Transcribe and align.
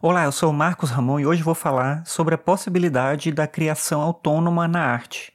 Olá, 0.00 0.26
eu 0.26 0.30
sou 0.30 0.50
o 0.50 0.54
Marcos 0.54 0.90
Ramon 0.90 1.18
e 1.18 1.26
hoje 1.26 1.42
vou 1.42 1.56
falar 1.56 2.06
sobre 2.06 2.32
a 2.32 2.38
possibilidade 2.38 3.32
da 3.32 3.48
criação 3.48 4.00
autônoma 4.00 4.68
na 4.68 4.80
arte. 4.80 5.32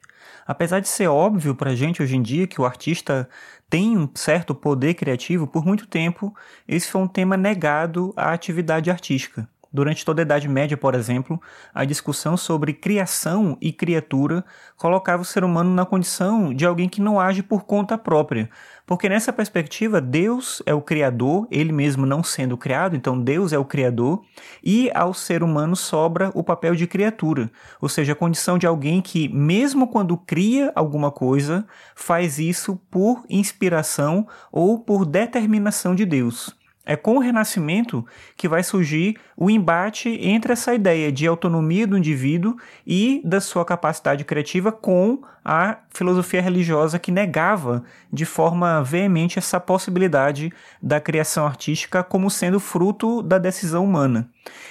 Apesar 0.47 0.79
de 0.79 0.87
ser 0.87 1.07
óbvio 1.09 1.53
para 1.53 1.71
a 1.71 1.75
gente 1.75 2.01
hoje 2.01 2.15
em 2.15 2.21
dia 2.21 2.47
que 2.47 2.61
o 2.61 2.65
artista 2.65 3.27
tem 3.69 3.97
um 3.97 4.09
certo 4.15 4.55
poder 4.55 4.93
criativo, 4.93 5.45
por 5.47 5.65
muito 5.65 5.85
tempo 5.85 6.33
esse 6.65 6.89
foi 6.89 7.01
um 7.01 7.09
tema 7.09 7.35
negado 7.35 8.13
à 8.15 8.31
atividade 8.31 8.89
artística. 8.89 9.49
Durante 9.73 10.05
toda 10.05 10.21
a 10.21 10.23
Idade 10.23 10.47
Média, 10.47 10.77
por 10.77 10.93
exemplo, 10.93 11.41
a 11.73 11.83
discussão 11.83 12.37
sobre 12.37 12.73
criação 12.73 13.57
e 13.59 13.73
criatura 13.73 14.45
colocava 14.77 15.23
o 15.23 15.25
ser 15.25 15.43
humano 15.43 15.73
na 15.73 15.83
condição 15.83 16.53
de 16.53 16.63
alguém 16.63 16.87
que 16.87 17.01
não 17.01 17.19
age 17.19 17.41
por 17.41 17.63
conta 17.65 17.97
própria. 17.97 18.51
Porque 18.85 19.09
nessa 19.09 19.33
perspectiva, 19.33 19.99
Deus 19.99 20.61
é 20.67 20.75
o 20.75 20.81
Criador, 20.81 21.47
ele 21.49 21.71
mesmo 21.71 22.05
não 22.05 22.21
sendo 22.21 22.55
criado, 22.55 22.95
então 22.95 23.19
Deus 23.19 23.51
é 23.51 23.57
o 23.57 23.65
Criador, 23.65 24.21
e 24.63 24.91
ao 24.93 25.11
ser 25.11 25.41
humano 25.41 25.75
sobra 25.75 26.29
o 26.35 26.43
papel 26.43 26.75
de 26.75 26.85
criatura, 26.85 27.49
ou 27.81 27.89
seja, 27.89 28.13
a 28.13 28.15
condição 28.15 28.59
de 28.59 28.67
alguém 28.67 29.01
que, 29.01 29.27
mesmo 29.27 29.87
quando 29.87 30.15
cria 30.15 30.71
alguma 30.75 31.09
coisa, 31.09 31.65
faz 31.95 32.37
isso 32.37 32.75
por 32.91 33.23
inspiração 33.27 34.27
ou 34.51 34.77
por 34.77 35.03
determinação 35.03 35.95
de 35.95 36.05
Deus. 36.05 36.55
É 36.85 36.97
com 36.97 37.15
o 37.15 37.19
Renascimento 37.19 38.05
que 38.35 38.47
vai 38.47 38.61
surgir 38.61 39.17
o 39.37 39.49
embate 39.49 40.09
entre 40.21 40.51
essa 40.51 40.75
ideia 40.75 41.11
de 41.11 41.25
autonomia 41.25 41.87
do 41.87 41.97
indivíduo 41.97 42.57
e 42.85 43.21
da 43.23 43.39
sua 43.39 43.63
capacidade 43.63 44.25
criativa 44.25 44.71
com 44.71 45.21
a 45.45 45.77
filosofia 45.89 46.41
religiosa 46.41 46.97
que 46.97 47.11
negava 47.11 47.83
de 48.11 48.25
forma 48.25 48.81
veemente 48.81 49.37
essa 49.37 49.59
possibilidade 49.59 50.51
da 50.81 50.99
criação 51.01 51.45
artística 51.45 52.03
como 52.03 52.29
sendo 52.29 52.59
fruto 52.59 53.21
da 53.21 53.37
decisão 53.37 53.83
humana. 53.83 54.29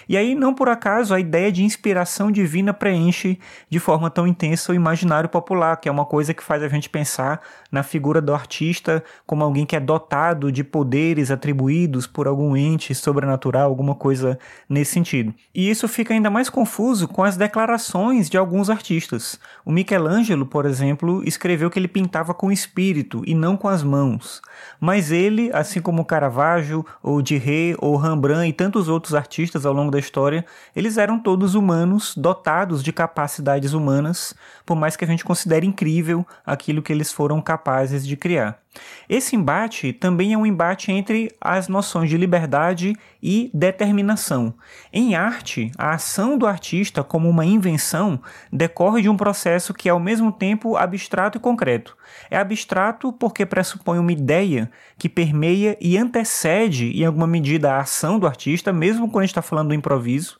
E 0.08 0.16
aí, 0.16 0.34
não 0.34 0.54
por 0.54 0.68
acaso, 0.68 1.14
a 1.14 1.20
ideia 1.20 1.50
de 1.50 1.64
inspiração 1.64 2.30
divina 2.30 2.74
preenche 2.74 3.38
de 3.68 3.78
forma 3.78 4.10
tão 4.10 4.26
intensa 4.26 4.72
o 4.72 4.74
imaginário 4.74 5.28
popular, 5.28 5.76
que 5.76 5.88
é 5.88 5.92
uma 5.92 6.04
coisa 6.04 6.34
que 6.34 6.42
faz 6.42 6.62
a 6.62 6.68
gente 6.68 6.88
pensar 6.90 7.40
na 7.70 7.82
figura 7.82 8.20
do 8.20 8.34
artista 8.34 9.02
como 9.26 9.44
alguém 9.44 9.64
que 9.64 9.76
é 9.76 9.80
dotado 9.80 10.50
de 10.50 10.64
poderes 10.64 11.30
atribuídos 11.30 12.01
por 12.06 12.26
algum 12.26 12.56
ente 12.56 12.94
sobrenatural, 12.94 13.68
alguma 13.68 13.94
coisa 13.94 14.38
nesse 14.68 14.92
sentido. 14.92 15.34
E 15.54 15.68
isso 15.68 15.88
fica 15.88 16.14
ainda 16.14 16.30
mais 16.30 16.48
confuso 16.48 17.08
com 17.08 17.22
as 17.22 17.36
declarações 17.36 18.30
de 18.30 18.36
alguns 18.36 18.70
artistas. 18.70 19.38
O 19.64 19.72
Michelangelo, 19.72 20.46
por 20.46 20.66
exemplo, 20.66 21.22
escreveu 21.26 21.70
que 21.70 21.78
ele 21.78 21.88
pintava 21.88 22.32
com 22.32 22.48
o 22.48 22.52
espírito 22.52 23.22
e 23.26 23.34
não 23.34 23.56
com 23.56 23.68
as 23.68 23.82
mãos. 23.82 24.40
Mas 24.80 25.10
ele, 25.10 25.50
assim 25.52 25.80
como 25.80 26.04
Caravaggio, 26.04 26.84
ou 27.02 27.22
Ré, 27.22 27.74
ou 27.78 27.96
Rembrandt 27.96 28.48
e 28.48 28.52
tantos 28.52 28.88
outros 28.88 29.14
artistas 29.14 29.66
ao 29.66 29.72
longo 29.72 29.90
da 29.90 29.98
história, 29.98 30.44
eles 30.74 30.96
eram 30.96 31.18
todos 31.18 31.54
humanos, 31.54 32.14
dotados 32.16 32.82
de 32.82 32.92
capacidades 32.92 33.72
humanas, 33.72 34.34
por 34.64 34.76
mais 34.76 34.96
que 34.96 35.04
a 35.04 35.08
gente 35.08 35.24
considere 35.24 35.66
incrível 35.66 36.26
aquilo 36.46 36.82
que 36.82 36.92
eles 36.92 37.12
foram 37.12 37.40
capazes 37.40 38.06
de 38.06 38.16
criar. 38.16 38.61
Esse 39.08 39.36
embate 39.36 39.92
também 39.92 40.32
é 40.32 40.38
um 40.38 40.46
embate 40.46 40.90
entre 40.90 41.30
as 41.40 41.68
noções 41.68 42.08
de 42.08 42.16
liberdade 42.16 42.96
e 43.22 43.50
determinação. 43.52 44.54
Em 44.92 45.14
arte, 45.14 45.70
a 45.76 45.90
ação 45.90 46.38
do 46.38 46.46
artista 46.46 47.04
como 47.04 47.28
uma 47.28 47.44
invenção 47.44 48.20
decorre 48.50 49.02
de 49.02 49.08
um 49.08 49.16
processo 49.16 49.74
que 49.74 49.88
é 49.88 49.92
ao 49.92 50.00
mesmo 50.00 50.32
tempo 50.32 50.76
abstrato 50.76 51.36
e 51.36 51.40
concreto. 51.40 51.96
É 52.30 52.38
abstrato 52.38 53.12
porque 53.12 53.44
pressupõe 53.44 53.98
uma 53.98 54.12
ideia 54.12 54.70
que 54.96 55.08
permeia 55.08 55.76
e 55.80 55.98
antecede 55.98 56.92
em 56.98 57.04
alguma 57.04 57.26
medida 57.26 57.72
a 57.72 57.80
ação 57.80 58.18
do 58.18 58.26
artista, 58.26 58.72
mesmo 58.72 59.08
quando 59.08 59.24
a 59.24 59.26
gente 59.26 59.32
está 59.32 59.42
falando 59.42 59.68
do 59.68 59.74
improviso, 59.74 60.38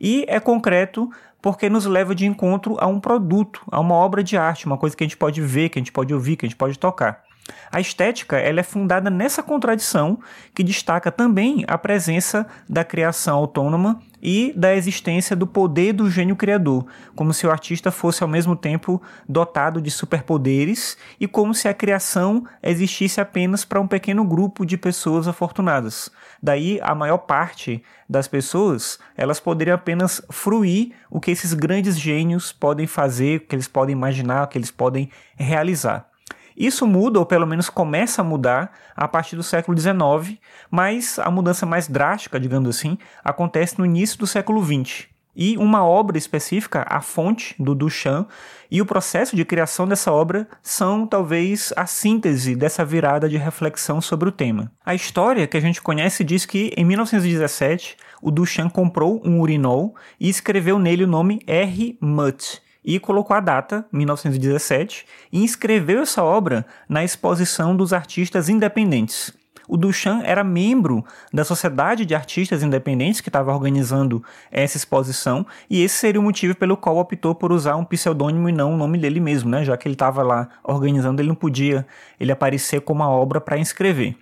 e 0.00 0.24
é 0.28 0.40
concreto 0.40 1.10
porque 1.42 1.68
nos 1.68 1.84
leva 1.84 2.14
de 2.14 2.24
encontro 2.24 2.76
a 2.80 2.86
um 2.86 2.98
produto, 2.98 3.60
a 3.70 3.78
uma 3.78 3.94
obra 3.94 4.24
de 4.24 4.34
arte, 4.34 4.64
uma 4.64 4.78
coisa 4.78 4.96
que 4.96 5.04
a 5.04 5.06
gente 5.06 5.16
pode 5.16 5.42
ver, 5.42 5.68
que 5.68 5.78
a 5.78 5.80
gente 5.80 5.92
pode 5.92 6.14
ouvir, 6.14 6.36
que 6.36 6.46
a 6.46 6.48
gente 6.48 6.56
pode 6.56 6.78
tocar. 6.78 7.22
A 7.70 7.80
estética 7.80 8.38
ela 8.38 8.60
é 8.60 8.62
fundada 8.62 9.10
nessa 9.10 9.42
contradição 9.42 10.18
que 10.54 10.64
destaca 10.64 11.12
também 11.12 11.64
a 11.68 11.76
presença 11.76 12.46
da 12.68 12.84
criação 12.84 13.36
autônoma 13.36 14.00
e 14.22 14.54
da 14.56 14.74
existência 14.74 15.36
do 15.36 15.46
poder 15.46 15.92
do 15.92 16.10
gênio 16.10 16.36
criador, 16.36 16.86
como 17.14 17.34
se 17.34 17.46
o 17.46 17.50
artista 17.50 17.90
fosse 17.90 18.22
ao 18.22 18.28
mesmo 18.28 18.56
tempo 18.56 19.02
dotado 19.28 19.82
de 19.82 19.90
superpoderes 19.90 20.96
e 21.20 21.28
como 21.28 21.54
se 21.54 21.68
a 21.68 21.74
criação 21.74 22.46
existisse 22.62 23.20
apenas 23.20 23.64
para 23.66 23.80
um 23.80 23.86
pequeno 23.86 24.24
grupo 24.24 24.64
de 24.64 24.78
pessoas 24.78 25.28
afortunadas. 25.28 26.10
Daí 26.42 26.80
a 26.82 26.94
maior 26.94 27.18
parte 27.18 27.82
das 28.08 28.26
pessoas, 28.26 28.98
elas 29.14 29.40
poderiam 29.40 29.74
apenas 29.74 30.22
fruir 30.30 30.92
o 31.10 31.20
que 31.20 31.30
esses 31.30 31.52
grandes 31.52 31.98
gênios 31.98 32.52
podem 32.52 32.86
fazer, 32.86 33.36
o 33.36 33.40
que 33.40 33.54
eles 33.54 33.68
podem 33.68 33.92
imaginar, 33.92 34.44
o 34.44 34.46
que 34.46 34.56
eles 34.56 34.70
podem 34.70 35.10
realizar. 35.36 36.13
Isso 36.56 36.86
muda, 36.86 37.18
ou 37.18 37.26
pelo 37.26 37.46
menos 37.46 37.68
começa 37.68 38.22
a 38.22 38.24
mudar, 38.24 38.72
a 38.94 39.08
partir 39.08 39.36
do 39.36 39.42
século 39.42 39.76
XIX, 39.76 40.38
mas 40.70 41.18
a 41.18 41.30
mudança 41.30 41.66
mais 41.66 41.88
drástica, 41.88 42.38
digamos 42.38 42.68
assim, 42.68 42.98
acontece 43.24 43.78
no 43.78 43.86
início 43.86 44.18
do 44.18 44.26
século 44.26 44.64
XX. 44.64 45.06
E 45.36 45.56
uma 45.58 45.84
obra 45.84 46.16
específica, 46.16 46.86
a 46.88 47.00
fonte 47.00 47.56
do 47.58 47.74
Duchamp, 47.74 48.28
e 48.70 48.80
o 48.80 48.86
processo 48.86 49.34
de 49.34 49.44
criação 49.44 49.86
dessa 49.86 50.12
obra 50.12 50.46
são 50.62 51.06
talvez 51.06 51.72
a 51.76 51.86
síntese 51.86 52.54
dessa 52.54 52.84
virada 52.84 53.28
de 53.28 53.36
reflexão 53.36 54.00
sobre 54.00 54.28
o 54.28 54.32
tema. 54.32 54.70
A 54.84 54.94
história 54.94 55.46
que 55.46 55.56
a 55.56 55.60
gente 55.60 55.82
conhece 55.82 56.22
diz 56.22 56.46
que 56.46 56.72
em 56.76 56.84
1917 56.84 57.96
o 58.22 58.30
Duchamp 58.30 58.72
comprou 58.72 59.20
um 59.24 59.40
urinol 59.40 59.94
e 60.20 60.28
escreveu 60.28 60.78
nele 60.78 61.04
o 61.04 61.08
nome 61.08 61.40
R. 61.46 61.98
Mutt, 62.00 62.62
e 62.84 62.98
colocou 62.98 63.36
a 63.36 63.40
data, 63.40 63.86
1917, 63.92 65.06
e 65.32 65.42
inscreveu 65.42 66.02
essa 66.02 66.22
obra 66.22 66.66
na 66.88 67.02
exposição 67.02 67.74
dos 67.76 67.92
artistas 67.92 68.48
independentes. 68.48 69.32
O 69.66 69.76
Duchamp 69.76 70.22
era 70.24 70.44
membro 70.44 71.04
da 71.32 71.44
Sociedade 71.44 72.04
de 72.04 72.14
Artistas 72.14 72.62
Independentes 72.62 73.20
que 73.20 73.28
estava 73.28 73.52
organizando 73.52 74.22
essa 74.50 74.76
exposição, 74.76 75.46
e 75.68 75.82
esse 75.82 75.96
seria 75.96 76.20
o 76.20 76.24
motivo 76.24 76.54
pelo 76.54 76.76
qual 76.76 76.98
optou 76.98 77.34
por 77.34 77.52
usar 77.52 77.76
um 77.76 77.84
pseudônimo 77.84 78.48
e 78.48 78.52
não 78.52 78.74
o 78.74 78.76
nome 78.76 78.98
dele 78.98 79.20
mesmo, 79.20 79.50
né? 79.50 79.64
Já 79.64 79.76
que 79.76 79.88
ele 79.88 79.94
estava 79.94 80.22
lá 80.22 80.48
organizando, 80.62 81.20
ele 81.20 81.28
não 81.28 81.34
podia 81.34 81.86
ele 82.20 82.32
aparecer 82.32 82.80
com 82.80 82.92
uma 82.92 83.08
obra 83.08 83.40
para 83.40 83.58
inscrever. 83.58 84.16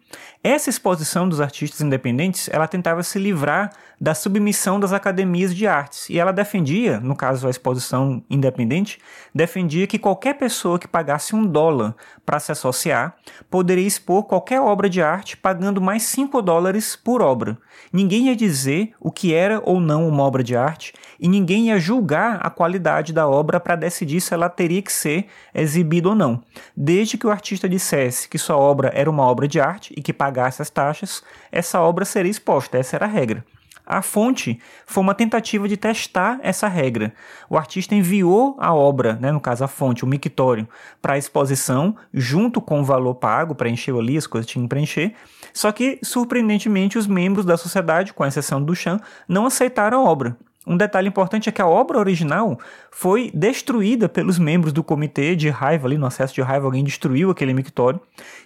Essa 0.45 0.71
exposição 0.71 1.29
dos 1.29 1.41
artistas 1.41 1.81
independentes, 1.81 2.49
ela 2.53 2.67
tentava 2.67 3.03
se 3.03 3.19
livrar 3.19 3.71
da 4.01 4.15
submissão 4.15 4.81
das 4.81 4.93
academias 4.93 5.55
de 5.55 5.67
artes, 5.67 6.11
e 6.11 6.19
ela 6.19 6.33
defendia, 6.33 6.99
no 6.99 7.15
caso 7.15 7.47
a 7.47 7.51
exposição 7.51 8.23
independente, 8.29 8.99
defendia 9.33 9.87
que 9.87 9.99
qualquer 9.99 10.35
pessoa 10.35 10.79
que 10.79 10.89
pagasse 10.89 11.37
um 11.37 11.47
dólar 11.47 11.95
para 12.27 12.41
se 12.41 12.51
associar 12.51 13.15
poderia 13.49 13.87
expor 13.87 14.25
qualquer 14.25 14.61
obra 14.61 14.91
de 14.91 15.01
arte 15.01 15.32
pagando 15.37 15.81
mais 15.81 16.03
5 16.05 16.41
dólares 16.43 16.97
por 16.97 17.23
obra. 17.23 17.59
Ninguém 17.93 18.27
ia 18.27 18.37
dizer 18.37 18.93
o 19.01 19.11
que 19.11 19.33
era 19.33 19.61
ou 19.65 19.81
não 19.81 20.07
uma 20.09 20.23
obra 20.23 20.43
de 20.43 20.57
arte, 20.57 20.93
e 21.19 21.29
ninguém 21.29 21.69
ia 21.69 21.79
julgar 21.79 22.39
a 22.43 22.51
qualidade 22.51 23.13
da 23.13 23.29
obra 23.29 23.61
para 23.61 23.77
decidir 23.77 24.21
se 24.21 24.35
ela 24.35 24.49
teria 24.49 24.83
que 24.83 24.93
ser 24.93 25.27
exibida 25.55 26.09
ou 26.09 26.15
não. 26.15 26.43
Desde 26.77 27.17
que 27.17 27.27
o 27.27 27.31
artista 27.31 27.69
dissesse 27.69 28.29
que 28.29 28.39
sua 28.39 28.57
obra 28.57 28.91
era 28.95 29.11
uma 29.11 29.25
obra 29.25 29.47
de 29.47 29.61
arte 29.61 29.95
e 29.97 30.03
que 30.03 30.13
pagasse 30.13 30.63
as 30.63 30.71
taxas, 30.71 31.23
essa 31.51 31.81
obra 31.81 32.05
seria 32.05 32.31
exposta, 32.31 32.79
essa 32.79 32.97
era 32.97 33.07
a 33.07 33.09
regra. 33.09 33.45
A 33.87 34.01
fonte 34.01 34.61
foi 34.87 35.03
uma 35.03 35.15
tentativa 35.15 35.69
de 35.69 35.77
testar 35.77 36.39
essa 36.43 36.69
regra. 36.69 37.13
O 37.51 37.57
artista 37.57 37.95
enviou 37.95 38.57
a 38.59 38.73
obra, 38.73 39.15
né, 39.15 39.33
no 39.33 39.41
caso 39.41 39.65
a 39.65 39.69
fonte, 39.69 40.05
o 40.05 40.09
mictório, 40.09 40.69
para 41.01 41.15
a 41.15 41.19
exposição, 41.19 41.97
junto 42.13 42.61
com 42.61 42.81
o 42.81 42.85
valor 42.85 43.15
pago, 43.17 43.55
preencheu 43.55 43.99
ali 43.99 44.17
as 44.17 44.27
coisas 44.27 44.47
que 44.47 44.53
tinham 44.53 44.67
que 44.67 44.71
preencher. 44.71 45.15
Só 45.53 45.73
que, 45.73 45.99
surpreendentemente, 46.03 46.97
os 46.97 47.07
membros 47.07 47.45
da 47.45 47.57
sociedade, 47.57 48.13
com 48.13 48.25
exceção 48.25 48.63
do 48.63 48.75
Chan, 48.75 49.01
não 49.29 49.47
aceitaram 49.47 50.07
a 50.07 50.11
obra. 50.11 50.37
Um 50.67 50.77
detalhe 50.77 51.09
importante 51.09 51.49
é 51.49 51.53
que 51.53 51.61
a 51.61 51.67
obra 51.67 51.99
original 51.99 52.59
foi 52.91 53.31
destruída 53.35 54.09
pelos 54.09 54.39
membros 54.39 54.73
do 54.73 54.85
comitê 54.85 55.35
de 55.35 55.49
raiva, 55.49 55.89
ali 55.89 55.99
no 55.99 56.07
acesso 56.07 56.35
de 56.35 56.41
raiva, 56.41 56.67
alguém 56.67 56.85
destruiu 56.85 57.31
aquele 57.31 57.53
mictório. 57.53 58.01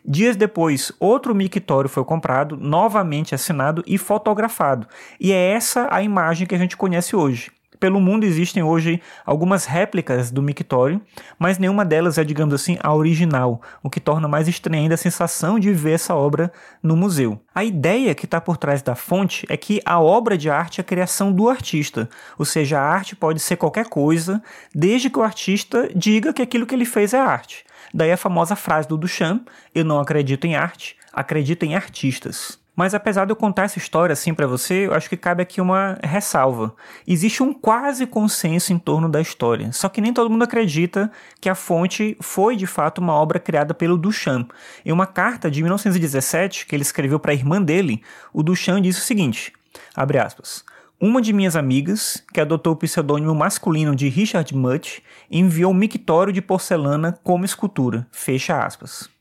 Dias 0.05 0.35
depois, 0.35 0.91
outro 0.99 1.35
mictório 1.35 1.91
foi 1.91 2.05
comprado, 2.05 2.57
novamente 2.57 3.35
assinado 3.35 3.83
e 3.87 3.99
fotografado. 3.99 4.87
E 5.21 5.31
é 5.31 5.51
essa 5.51 5.89
a 5.91 6.03
imagem 6.03 6.47
que 6.47 6.55
a 6.55 6.59
gente 6.59 6.77
conhece 6.77 7.15
hoje. 7.15 7.51
Pelo 7.79 8.01
mundo 8.01 8.25
existem 8.25 8.63
hoje 8.63 9.01
algumas 9.25 9.65
réplicas 9.65 10.31
do 10.31 10.43
mictório, 10.43 11.01
mas 11.39 11.59
nenhuma 11.59 11.85
delas 11.85 12.19
é, 12.19 12.25
digamos 12.25 12.55
assim, 12.55 12.79
a 12.83 12.95
original, 12.95 13.61
o 13.83 13.91
que 13.91 14.01
torna 14.01 14.27
mais 14.27 14.49
estranha 14.49 14.83
ainda 14.83 14.95
a 14.95 14.99
sensação 14.99 15.59
de 15.59 15.73
ver 15.73 15.93
essa 15.93 16.15
obra 16.15 16.53
no 16.83 16.97
museu. 16.97 17.41
A 17.55 17.65
ideia 17.65 18.15
que 18.15 18.25
está 18.25 18.41
por 18.41 18.57
trás 18.57 18.83
da 18.83 18.95
fonte 18.95 19.47
é 19.49 19.57
que 19.57 19.81
a 19.85 20.01
obra 20.01 20.37
de 20.37 20.49
arte 20.49 20.81
é 20.81 20.83
a 20.83 20.85
criação 20.85 21.33
do 21.33 21.49
artista, 21.49 22.09
ou 22.39 22.45
seja, 22.45 22.79
a 22.79 22.83
arte 22.83 23.15
pode 23.15 23.41
ser 23.41 23.57
qualquer 23.57 23.87
coisa, 23.87 24.43
desde 24.75 25.11
que 25.11 25.19
o 25.19 25.23
artista 25.23 25.89
diga 25.95 26.33
que 26.33 26.43
aquilo 26.43 26.67
que 26.67 26.75
ele 26.75 26.85
fez 26.85 27.13
é 27.13 27.19
arte. 27.19 27.65
Daí 27.93 28.13
a 28.13 28.17
famosa 28.17 28.57
frase 28.57 28.89
do 28.89 28.97
Duchamp: 28.97 29.47
Eu 29.75 29.85
não 29.85 30.01
acredito 30.01 30.47
em 30.47 30.55
arte, 30.55 30.97
acredito 31.13 31.63
em 31.65 31.75
artistas. 31.75 32.59
Mas 32.77 32.93
apesar 32.93 33.25
de 33.25 33.33
eu 33.33 33.37
contar 33.37 33.65
essa 33.65 33.79
história 33.79 34.13
assim 34.13 34.35
para 34.35 34.47
você, 34.47 34.87
eu 34.87 34.93
acho 34.93 35.09
que 35.09 35.17
cabe 35.17 35.43
aqui 35.43 35.63
uma 35.63 35.99
ressalva. 36.05 36.75
Existe 37.07 37.43
um 37.43 37.55
quase 37.55 38.07
consenso 38.07 38.71
em 38.71 38.79
torno 38.79 39.09
da 39.09 39.19
história, 39.19 39.73
só 39.73 39.89
que 39.89 40.03
nem 40.03 40.13
todo 40.13 40.29
mundo 40.29 40.45
acredita 40.45 41.11
que 41.41 41.49
a 41.49 41.55
fonte 41.55 42.17
foi 42.21 42.55
de 42.55 42.67
fato 42.67 42.99
uma 42.99 43.15
obra 43.15 43.41
criada 43.41 43.73
pelo 43.73 43.97
Duchamp. 43.97 44.51
Em 44.85 44.93
uma 44.93 45.07
carta 45.07 45.51
de 45.51 45.63
1917 45.63 46.67
que 46.67 46.77
ele 46.77 46.83
escreveu 46.83 47.19
para 47.19 47.33
a 47.33 47.35
irmã 47.35 47.63
dele, 47.63 48.03
o 48.31 48.43
Duchamp 48.43 48.83
disse 48.83 49.01
o 49.01 49.05
seguinte: 49.05 49.55
abre 49.95 50.19
aspas. 50.19 50.63
Uma 50.99 51.21
de 51.21 51.31
minhas 51.31 51.57
amigas, 51.57 52.25
que 52.33 52.41
adotou 52.41 52.73
o 52.73 52.77
pseudônimo 52.77 53.35
masculino 53.35 53.95
de 53.95 54.09
Richard 54.09 54.55
Mutt, 54.55 55.03
enviou 55.31 55.71
um 55.71 55.75
mictório 55.75 56.33
de 56.33 56.41
porcelana 56.41 57.19
como 57.23 57.45
escultura. 57.45 58.07
Fecha 58.11 58.65
aspas. 58.65 59.16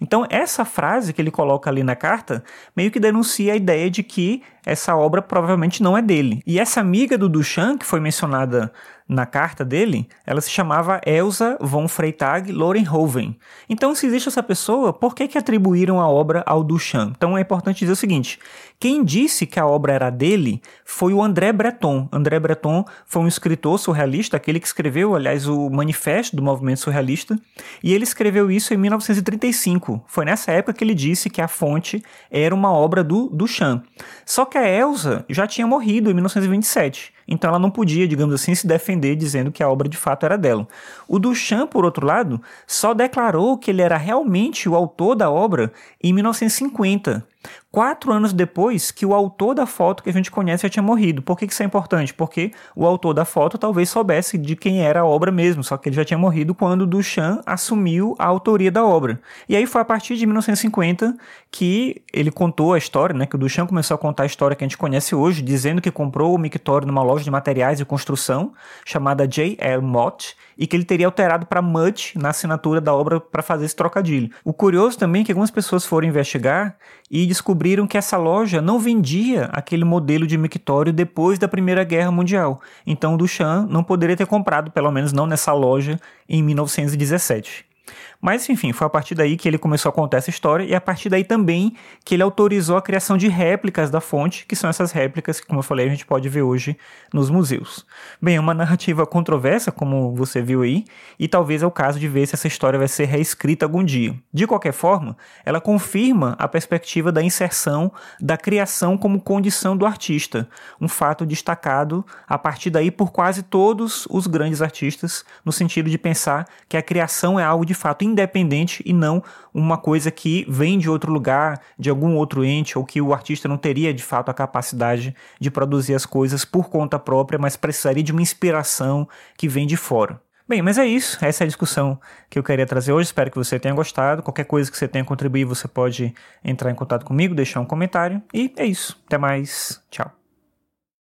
Então, 0.00 0.26
essa 0.28 0.64
frase 0.64 1.12
que 1.12 1.22
ele 1.22 1.30
coloca 1.30 1.70
ali 1.70 1.82
na 1.82 1.96
carta 1.96 2.44
meio 2.76 2.90
que 2.90 3.00
denuncia 3.00 3.52
a 3.52 3.56
ideia 3.56 3.90
de 3.90 4.02
que 4.02 4.42
essa 4.64 4.96
obra 4.96 5.20
provavelmente 5.20 5.82
não 5.82 5.96
é 5.96 6.02
dele. 6.02 6.42
E 6.46 6.58
essa 6.58 6.80
amiga 6.80 7.18
do 7.18 7.28
Duchamp, 7.28 7.80
que 7.80 7.86
foi 7.86 8.00
mencionada 8.00 8.72
na 9.08 9.26
carta 9.26 9.64
dele, 9.64 10.08
ela 10.24 10.40
se 10.40 10.50
chamava 10.50 11.00
Elsa 11.04 11.58
von 11.60 11.86
Freytag 11.86 12.50
Lorenhoven. 12.50 13.36
Então, 13.68 13.94
se 13.94 14.06
existe 14.06 14.28
essa 14.28 14.42
pessoa, 14.42 14.92
por 14.92 15.14
que, 15.14 15.28
que 15.28 15.36
atribuíram 15.36 16.00
a 16.00 16.08
obra 16.08 16.42
ao 16.46 16.62
Duchamp? 16.64 17.12
Então, 17.16 17.36
é 17.36 17.40
importante 17.40 17.80
dizer 17.80 17.92
o 17.92 17.96
seguinte: 17.96 18.38
quem 18.80 19.04
disse 19.04 19.46
que 19.46 19.60
a 19.60 19.66
obra 19.66 19.92
era 19.92 20.10
dele 20.10 20.60
foi 20.84 21.12
o 21.12 21.22
André 21.22 21.52
Breton. 21.52 22.08
André 22.10 22.38
Breton 22.40 22.84
foi 23.06 23.22
um 23.22 23.28
escritor 23.28 23.78
surrealista, 23.78 24.36
aquele 24.36 24.58
que 24.58 24.66
escreveu, 24.66 25.14
aliás, 25.14 25.46
o 25.46 25.68
manifesto 25.68 26.34
do 26.34 26.42
movimento 26.42 26.80
surrealista, 26.80 27.38
e 27.82 27.92
ele 27.92 28.04
escreveu 28.04 28.50
isso 28.50 28.72
em 28.72 28.76
1935. 28.76 30.04
Foi 30.06 30.24
nessa 30.24 30.52
época 30.52 30.72
que 30.72 30.84
ele 30.84 30.94
disse 30.94 31.28
que 31.28 31.40
a 31.40 31.48
fonte 31.48 32.02
era 32.30 32.54
uma 32.54 32.72
obra 32.72 33.04
do 33.04 33.28
Duchamp. 33.28 33.84
Só 34.24 34.44
que 34.52 34.58
a 34.58 34.68
Elsa 34.68 35.24
já 35.30 35.46
tinha 35.46 35.66
morrido 35.66 36.10
em 36.10 36.14
1927. 36.14 37.12
Então 37.26 37.48
ela 37.48 37.58
não 37.58 37.70
podia, 37.70 38.06
digamos 38.06 38.34
assim, 38.34 38.54
se 38.54 38.66
defender 38.66 39.16
dizendo 39.16 39.52
que 39.52 39.62
a 39.62 39.68
obra 39.68 39.88
de 39.88 39.96
fato 39.96 40.24
era 40.24 40.36
dela. 40.36 40.66
O 41.08 41.18
Duchamp, 41.18 41.70
por 41.70 41.84
outro 41.84 42.06
lado, 42.06 42.40
só 42.66 42.94
declarou 42.94 43.58
que 43.58 43.70
ele 43.70 43.82
era 43.82 43.96
realmente 43.96 44.68
o 44.68 44.74
autor 44.74 45.14
da 45.14 45.30
obra 45.30 45.72
em 46.02 46.12
1950, 46.12 47.24
quatro 47.70 48.12
anos 48.12 48.32
depois 48.32 48.90
que 48.90 49.06
o 49.06 49.14
autor 49.14 49.54
da 49.54 49.66
foto 49.66 50.02
que 50.02 50.10
a 50.10 50.12
gente 50.12 50.30
conhece 50.30 50.62
já 50.62 50.68
tinha 50.68 50.82
morrido. 50.82 51.22
Por 51.22 51.38
que 51.38 51.46
isso 51.46 51.62
é 51.62 51.66
importante? 51.66 52.12
Porque 52.12 52.52
o 52.76 52.86
autor 52.86 53.14
da 53.14 53.24
foto 53.24 53.56
talvez 53.56 53.88
soubesse 53.88 54.36
de 54.36 54.54
quem 54.54 54.82
era 54.82 55.00
a 55.00 55.04
obra 55.04 55.32
mesmo, 55.32 55.64
só 55.64 55.76
que 55.76 55.88
ele 55.88 55.96
já 55.96 56.04
tinha 56.04 56.18
morrido 56.18 56.54
quando 56.54 56.86
Duchamp 56.86 57.40
assumiu 57.46 58.14
a 58.18 58.26
autoria 58.26 58.70
da 58.70 58.84
obra. 58.84 59.20
E 59.48 59.56
aí 59.56 59.66
foi 59.66 59.80
a 59.80 59.84
partir 59.84 60.16
de 60.16 60.26
1950 60.26 61.16
que 61.50 62.02
ele 62.12 62.30
contou 62.30 62.74
a 62.74 62.78
história, 62.78 63.14
né, 63.14 63.26
que 63.26 63.36
o 63.36 63.38
Duchamp 63.38 63.68
começou 63.68 63.94
a 63.94 63.98
contar 63.98 64.24
a 64.24 64.26
história 64.26 64.54
que 64.54 64.64
a 64.64 64.66
gente 64.66 64.78
conhece 64.78 65.14
hoje, 65.14 65.42
dizendo 65.42 65.80
que 65.80 65.90
comprou 65.90 66.34
o 66.34 66.38
mictório 66.38 66.86
numa 66.86 67.02
loja 67.02 67.11
de 67.20 67.30
materiais 67.30 67.80
e 67.80 67.84
construção 67.84 68.52
chamada 68.84 69.26
J.L. 69.26 69.82
Mott 69.82 70.36
e 70.56 70.66
que 70.66 70.76
ele 70.76 70.84
teria 70.84 71.06
alterado 71.06 71.46
para 71.46 71.60
Mutt 71.60 72.16
na 72.18 72.30
assinatura 72.30 72.80
da 72.80 72.94
obra 72.94 73.20
para 73.20 73.42
fazer 73.42 73.64
esse 73.64 73.76
trocadilho. 73.76 74.30
O 74.44 74.52
curioso 74.52 74.98
também 74.98 75.22
é 75.22 75.24
que 75.24 75.32
algumas 75.32 75.50
pessoas 75.50 75.84
foram 75.84 76.08
investigar 76.08 76.76
e 77.10 77.26
descobriram 77.26 77.86
que 77.86 77.98
essa 77.98 78.16
loja 78.16 78.60
não 78.60 78.78
vendia 78.78 79.46
aquele 79.52 79.84
modelo 79.84 80.26
de 80.26 80.38
mictório 80.38 80.92
depois 80.92 81.38
da 81.38 81.48
Primeira 81.48 81.84
Guerra 81.84 82.10
Mundial. 82.10 82.60
Então 82.86 83.16
Duchamp 83.16 83.68
não 83.70 83.82
poderia 83.82 84.16
ter 84.16 84.26
comprado, 84.26 84.70
pelo 84.70 84.90
menos 84.90 85.12
não 85.12 85.26
nessa 85.26 85.52
loja, 85.52 86.00
em 86.28 86.42
1917. 86.42 87.71
Mas, 88.20 88.48
enfim, 88.48 88.72
foi 88.72 88.86
a 88.86 88.90
partir 88.90 89.14
daí 89.14 89.36
que 89.36 89.48
ele 89.48 89.58
começou 89.58 89.90
a 89.90 89.92
contar 89.92 90.18
essa 90.18 90.30
história 90.30 90.64
e 90.64 90.74
a 90.74 90.80
partir 90.80 91.08
daí 91.08 91.24
também 91.24 91.76
que 92.04 92.14
ele 92.14 92.22
autorizou 92.22 92.76
a 92.76 92.82
criação 92.82 93.16
de 93.16 93.28
réplicas 93.28 93.90
da 93.90 94.00
fonte, 94.00 94.46
que 94.46 94.54
são 94.54 94.70
essas 94.70 94.92
réplicas 94.92 95.40
que, 95.40 95.46
como 95.46 95.58
eu 95.58 95.62
falei, 95.64 95.86
a 95.86 95.90
gente 95.90 96.06
pode 96.06 96.28
ver 96.28 96.42
hoje 96.42 96.76
nos 97.12 97.30
museus. 97.30 97.84
Bem, 98.20 98.36
é 98.36 98.40
uma 98.40 98.54
narrativa 98.54 99.04
controversa, 99.04 99.72
como 99.72 100.14
você 100.14 100.40
viu 100.40 100.62
aí, 100.62 100.84
e 101.18 101.26
talvez 101.26 101.62
é 101.62 101.66
o 101.66 101.70
caso 101.70 101.98
de 101.98 102.06
ver 102.06 102.26
se 102.26 102.34
essa 102.34 102.46
história 102.46 102.78
vai 102.78 102.88
ser 102.88 103.06
reescrita 103.06 103.66
algum 103.66 103.82
dia. 103.82 104.14
De 104.32 104.46
qualquer 104.46 104.72
forma, 104.72 105.16
ela 105.44 105.60
confirma 105.60 106.36
a 106.38 106.46
perspectiva 106.46 107.10
da 107.10 107.22
inserção 107.22 107.92
da 108.20 108.36
criação 108.36 108.96
como 108.96 109.20
condição 109.20 109.76
do 109.76 109.84
artista, 109.84 110.48
um 110.80 110.88
fato 110.88 111.26
destacado 111.26 112.04
a 112.26 112.38
partir 112.38 112.70
daí 112.70 112.90
por 112.90 113.10
quase 113.10 113.42
todos 113.42 114.06
os 114.08 114.26
grandes 114.26 114.62
artistas, 114.62 115.24
no 115.44 115.50
sentido 115.50 115.90
de 115.90 115.98
pensar 115.98 116.46
que 116.68 116.76
a 116.76 116.82
criação 116.82 117.38
é 117.38 117.44
algo 117.44 117.66
de 117.66 117.71
fato 117.74 118.04
independente 118.04 118.82
e 118.86 118.92
não 118.92 119.22
uma 119.52 119.76
coisa 119.76 120.10
que 120.10 120.44
vem 120.48 120.78
de 120.78 120.88
outro 120.88 121.12
lugar, 121.12 121.60
de 121.78 121.90
algum 121.90 122.16
outro 122.16 122.44
ente, 122.44 122.78
ou 122.78 122.84
que 122.84 123.00
o 123.00 123.12
artista 123.12 123.48
não 123.48 123.56
teria 123.56 123.92
de 123.92 124.02
fato 124.02 124.30
a 124.30 124.34
capacidade 124.34 125.14
de 125.40 125.50
produzir 125.50 125.94
as 125.94 126.06
coisas 126.06 126.44
por 126.44 126.68
conta 126.68 126.98
própria, 126.98 127.38
mas 127.38 127.56
precisaria 127.56 128.02
de 128.02 128.12
uma 128.12 128.22
inspiração 128.22 129.08
que 129.36 129.48
vem 129.48 129.66
de 129.66 129.76
fora. 129.76 130.20
Bem, 130.48 130.60
mas 130.60 130.76
é 130.76 130.84
isso. 130.84 131.24
Essa 131.24 131.44
é 131.44 131.46
a 131.46 131.48
discussão 131.48 131.98
que 132.28 132.38
eu 132.38 132.42
queria 132.42 132.66
trazer 132.66 132.92
hoje. 132.92 133.06
Espero 133.06 133.30
que 133.30 133.38
você 133.38 133.58
tenha 133.58 133.74
gostado. 133.74 134.22
Qualquer 134.22 134.44
coisa 134.44 134.70
que 134.70 134.76
você 134.76 134.88
tenha 134.88 135.04
contribuído, 135.04 135.54
você 135.54 135.68
pode 135.68 136.12
entrar 136.44 136.70
em 136.70 136.74
contato 136.74 137.06
comigo, 137.06 137.34
deixar 137.34 137.60
um 137.60 137.64
comentário. 137.64 138.20
E 138.34 138.52
é 138.56 138.66
isso. 138.66 139.00
Até 139.06 139.16
mais. 139.16 139.80
Tchau. 139.90 140.21